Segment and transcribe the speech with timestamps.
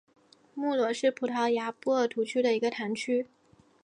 [0.55, 3.27] 穆罗是葡萄牙波尔图区的一个堂区。